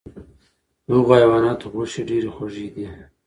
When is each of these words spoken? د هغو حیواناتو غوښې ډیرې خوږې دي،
د 0.85 0.87
هغو 0.97 1.11
حیواناتو 1.19 1.71
غوښې 1.73 2.01
ډیرې 2.09 2.29
خوږې 2.35 2.67
دي، 2.73 2.85